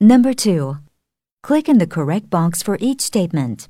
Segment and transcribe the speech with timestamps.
[0.00, 0.78] Number 2.
[1.44, 3.68] Click in the correct box for each statement.